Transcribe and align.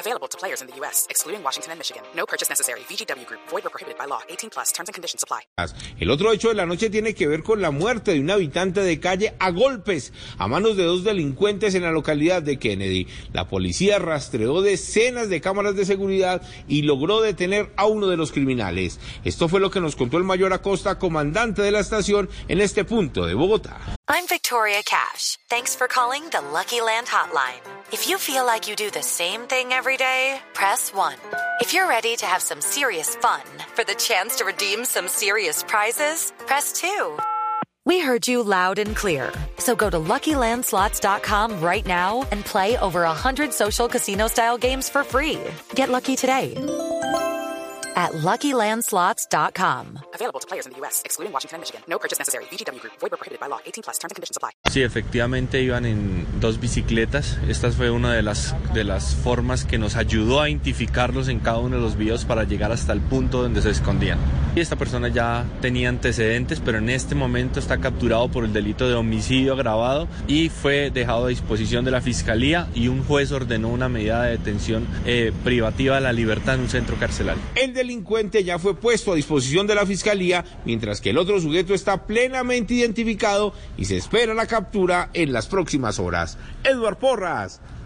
Available 0.00 0.28
to 0.28 0.38
players 0.38 0.62
in 0.62 0.66
the 0.66 0.74
U.S., 0.80 1.06
excluding 1.10 1.42
Washington 1.44 1.72
and 1.72 1.78
Michigan. 1.78 2.02
No 2.16 2.24
purchase 2.24 2.48
necessary. 2.48 2.80
VGW 2.88 3.26
Group. 3.26 3.40
Void 3.50 3.66
or 3.66 3.70
prohibited 3.70 3.98
by 3.98 4.06
law. 4.06 4.22
18 4.30 4.48
plus. 4.48 4.72
Terms 4.72 4.88
and 4.88 4.94
conditions 4.94 5.22
apply. 5.22 5.42
El 6.00 6.10
otro 6.10 6.32
hecho 6.32 6.48
de 6.48 6.54
la 6.54 6.64
noche 6.64 6.88
tiene 6.88 7.14
que 7.14 7.28
ver 7.28 7.42
con 7.42 7.60
la 7.60 7.70
muerte 7.70 8.12
de 8.12 8.20
un 8.20 8.30
habitante 8.30 8.80
de 8.80 8.98
calle 8.98 9.34
a 9.38 9.50
golpes 9.50 10.14
a 10.38 10.48
manos 10.48 10.78
de 10.78 10.84
dos 10.84 11.04
delincuentes 11.04 11.74
en 11.74 11.82
la 11.82 11.90
localidad 11.90 12.40
de 12.40 12.58
Kennedy. 12.58 13.08
La 13.34 13.46
policía 13.46 13.98
rastreó 13.98 14.62
decenas 14.62 15.28
de 15.28 15.42
cámaras 15.42 15.76
de 15.76 15.84
seguridad 15.84 16.40
y 16.66 16.82
logró 16.82 17.20
detener 17.20 17.70
a 17.76 17.84
uno 17.86 18.06
de 18.06 18.16
los 18.16 18.32
criminales. 18.32 18.98
Esto 19.24 19.48
fue 19.48 19.60
lo 19.60 19.70
que 19.70 19.80
nos 19.80 19.96
contó 19.96 20.16
el 20.16 20.24
mayor 20.24 20.54
Acosta, 20.54 20.98
comandante 20.98 21.60
de 21.60 21.72
la 21.72 21.80
estación 21.80 22.30
en 22.48 22.60
este 22.62 22.84
punto 22.84 23.26
de 23.26 23.34
Bogotá. 23.34 23.78
I'm 24.08 24.26
Victoria 24.26 24.82
Cash. 24.82 25.38
Thanks 25.48 25.76
for 25.76 25.86
calling 25.86 26.24
the 26.30 26.40
Lucky 26.40 26.80
Land 26.80 27.06
Hotline. 27.06 27.60
If 27.92 28.08
you 28.08 28.18
feel 28.18 28.44
like 28.44 28.68
you 28.68 28.74
do 28.74 28.90
the 28.90 29.02
same 29.02 29.42
thing 29.42 29.72
every 29.72 29.89
day, 29.96 30.38
press 30.52 30.92
1. 30.92 31.14
If 31.60 31.72
you're 31.72 31.88
ready 31.88 32.16
to 32.16 32.26
have 32.26 32.42
some 32.42 32.60
serious 32.60 33.16
fun 33.16 33.42
for 33.74 33.84
the 33.84 33.94
chance 33.94 34.36
to 34.36 34.44
redeem 34.44 34.84
some 34.84 35.08
serious 35.08 35.62
prizes, 35.62 36.32
press 36.46 36.72
2. 36.72 37.18
We 37.86 38.00
heard 38.00 38.28
you 38.28 38.42
loud 38.42 38.78
and 38.78 38.94
clear. 38.94 39.32
So 39.58 39.74
go 39.74 39.88
to 39.88 39.96
LuckyLandSlots.com 39.96 41.60
right 41.60 41.86
now 41.86 42.26
and 42.30 42.44
play 42.44 42.76
over 42.78 43.02
100 43.02 43.52
social 43.54 43.88
casino-style 43.88 44.58
games 44.58 44.90
for 44.90 45.02
free. 45.02 45.40
Get 45.74 45.88
lucky 45.88 46.14
today 46.14 46.54
at 47.96 48.12
LuckyLandSlots.com. 48.12 49.98
Available 50.14 50.40
to 50.40 50.46
players 50.46 50.66
in 50.66 50.72
the 50.72 50.78
U.S., 50.80 51.02
excluding 51.04 51.32
Washington 51.32 51.56
and 51.56 51.62
Michigan. 51.62 51.82
No 51.88 51.98
purchase 51.98 52.18
necessary. 52.18 52.44
VGW 52.46 52.80
Group. 52.80 52.94
Void 53.00 53.12
or 53.12 53.16
prohibited 53.16 53.40
by 53.40 53.48
law. 53.48 53.60
18 53.66 53.82
plus. 53.82 53.98
Terms 53.98 54.12
and 54.12 54.16
conditions 54.16 54.36
apply. 54.36 54.50
Sí, 54.70 54.82
efectivamente 54.82 55.60
iban 55.62 55.84
en 55.86 56.26
dos 56.40 56.60
bicicletas. 56.60 57.38
Esta 57.48 57.70
fue 57.72 57.90
una 57.90 58.12
de 58.12 58.22
las, 58.22 58.54
de 58.72 58.84
las 58.84 59.14
formas 59.14 59.64
que 59.64 59.78
nos 59.78 59.96
ayudó 59.96 60.40
a 60.40 60.48
identificarlos 60.48 61.28
en 61.28 61.40
cada 61.40 61.58
uno 61.58 61.76
de 61.76 61.82
los 61.82 61.96
videos 61.96 62.24
para 62.24 62.44
llegar 62.44 62.72
hasta 62.72 62.92
el 62.92 63.00
punto 63.00 63.42
donde 63.42 63.62
se 63.62 63.70
escondían. 63.70 64.18
Y 64.54 64.60
esta 64.60 64.76
persona 64.76 65.08
ya 65.08 65.44
tenía 65.60 65.88
antecedentes, 65.88 66.60
pero 66.64 66.78
en 66.78 66.88
este 66.90 67.14
momento 67.14 67.60
está 67.60 67.78
capturado 67.78 68.28
por 68.28 68.44
el 68.44 68.52
delito 68.52 68.88
de 68.88 68.94
homicidio 68.94 69.52
agravado 69.52 70.08
y 70.26 70.48
fue 70.48 70.90
dejado 70.90 71.26
a 71.26 71.28
disposición 71.28 71.84
de 71.84 71.92
la 71.92 72.00
fiscalía 72.00 72.68
y 72.74 72.88
un 72.88 73.04
juez 73.04 73.30
ordenó 73.30 73.68
una 73.68 73.88
medida 73.88 74.24
de 74.24 74.32
detención 74.32 74.86
eh, 75.06 75.32
privativa 75.44 75.96
de 75.96 76.00
la 76.00 76.12
libertad 76.12 76.56
en 76.56 76.62
un 76.62 76.68
centro 76.68 76.96
carcelario. 76.96 77.42
El 77.54 77.74
delincuente 77.80 78.44
ya 78.44 78.58
fue 78.58 78.74
puesto 78.74 79.12
a 79.12 79.16
disposición 79.16 79.66
de 79.66 79.74
la 79.74 79.86
fiscalía, 79.86 80.44
mientras 80.64 81.00
que 81.00 81.10
el 81.10 81.18
otro 81.18 81.40
sujeto 81.40 81.74
está 81.74 82.06
plenamente 82.06 82.74
identificado 82.74 83.52
y 83.76 83.86
se 83.86 83.96
espera 83.96 84.34
la 84.34 84.46
captura 84.46 85.10
en 85.14 85.32
las 85.32 85.46
próximas 85.46 85.98
horas. 85.98 86.38
Edward 86.64 86.98
Porras, 86.98 87.60